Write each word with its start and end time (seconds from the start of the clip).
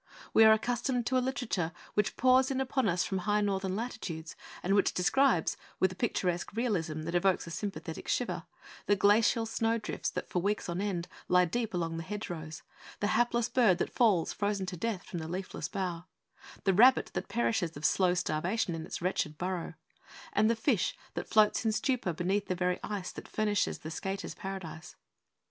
We 0.33 0.43
are 0.45 0.51
accustomed 0.51 1.05
to 1.05 1.17
a 1.19 1.21
literature 1.21 1.71
which 1.93 2.17
pours 2.17 2.49
in 2.49 2.59
upon 2.59 2.89
us 2.89 3.03
from 3.03 3.19
high 3.19 3.41
Northern 3.41 3.75
latitudes, 3.75 4.35
and 4.63 4.73
which 4.73 4.95
describes, 4.95 5.57
with 5.79 5.91
a 5.91 5.95
picturesque 5.95 6.53
realism 6.55 7.03
that 7.03 7.13
evokes 7.13 7.45
a 7.45 7.51
sympathetic 7.51 8.07
shiver, 8.07 8.45
the 8.87 8.95
glacial 8.95 9.45
snowdrifts 9.45 10.09
that, 10.09 10.27
for 10.27 10.41
weeks 10.41 10.67
on 10.67 10.81
end, 10.81 11.07
lie 11.27 11.45
deep 11.45 11.75
along 11.75 11.97
the 11.97 12.01
hedgerows; 12.03 12.63
the 12.99 13.11
hapless 13.13 13.47
bird 13.47 13.77
that 13.77 13.93
falls, 13.93 14.33
frozen 14.33 14.65
to 14.65 14.75
death, 14.75 15.03
from 15.03 15.19
the 15.19 15.27
leafless 15.27 15.67
bough; 15.67 16.05
the 16.63 16.73
rabbit 16.73 17.11
that 17.13 17.27
perishes 17.27 17.77
of 17.77 17.85
slow 17.85 18.15
starvation 18.15 18.73
in 18.73 18.87
its 18.87 19.03
wretched 19.03 19.37
burrow; 19.37 19.75
and 20.33 20.49
the 20.49 20.55
fish 20.55 20.97
that 21.13 21.29
floats 21.29 21.63
in 21.63 21.71
stupor 21.71 22.11
beneath 22.11 22.47
the 22.47 22.55
very 22.55 22.79
ice 22.83 23.11
that 23.11 23.27
furnishes 23.27 23.77
the 23.77 23.91
skater's 23.91 24.33
paradise. 24.33 24.95